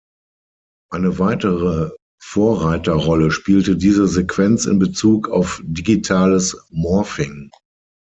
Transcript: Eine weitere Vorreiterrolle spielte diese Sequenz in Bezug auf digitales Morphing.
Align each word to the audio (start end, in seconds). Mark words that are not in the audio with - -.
Eine 0.91 1.19
weitere 1.19 1.91
Vorreiterrolle 2.19 3.29
spielte 3.29 3.75
diese 3.77 4.07
Sequenz 4.07 4.65
in 4.65 4.79
Bezug 4.79 5.29
auf 5.29 5.61
digitales 5.63 6.57
Morphing. 6.71 7.51